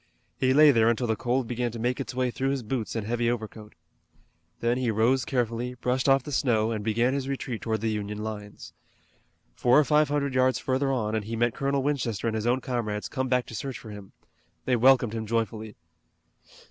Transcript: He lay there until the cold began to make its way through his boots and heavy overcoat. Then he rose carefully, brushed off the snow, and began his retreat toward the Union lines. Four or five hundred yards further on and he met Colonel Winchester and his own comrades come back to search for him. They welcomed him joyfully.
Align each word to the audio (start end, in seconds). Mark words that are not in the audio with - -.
He 0.39 0.51
lay 0.51 0.71
there 0.71 0.89
until 0.89 1.05
the 1.05 1.15
cold 1.15 1.45
began 1.47 1.71
to 1.73 1.77
make 1.77 1.99
its 1.99 2.15
way 2.15 2.31
through 2.31 2.49
his 2.49 2.63
boots 2.63 2.95
and 2.95 3.05
heavy 3.05 3.29
overcoat. 3.29 3.75
Then 4.59 4.79
he 4.79 4.89
rose 4.89 5.25
carefully, 5.25 5.75
brushed 5.75 6.09
off 6.09 6.23
the 6.23 6.31
snow, 6.31 6.71
and 6.71 6.83
began 6.83 7.13
his 7.13 7.29
retreat 7.29 7.61
toward 7.61 7.81
the 7.81 7.91
Union 7.91 8.17
lines. 8.23 8.73
Four 9.53 9.77
or 9.77 9.83
five 9.83 10.09
hundred 10.09 10.33
yards 10.33 10.57
further 10.57 10.91
on 10.91 11.13
and 11.13 11.25
he 11.25 11.35
met 11.35 11.53
Colonel 11.53 11.83
Winchester 11.83 12.25
and 12.25 12.33
his 12.35 12.47
own 12.47 12.61
comrades 12.61 13.09
come 13.09 13.27
back 13.27 13.45
to 13.45 13.53
search 13.53 13.77
for 13.77 13.91
him. 13.91 14.13
They 14.65 14.75
welcomed 14.75 15.13
him 15.13 15.27
joyfully. 15.27 15.75